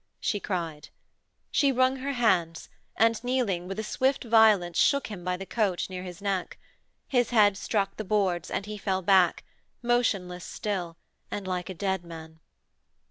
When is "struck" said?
7.55-7.97